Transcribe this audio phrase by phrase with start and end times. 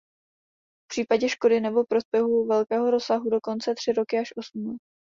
[0.83, 4.77] V případě škody nebo prospěchu velkého rozsahu dokonce tři roky až osm let.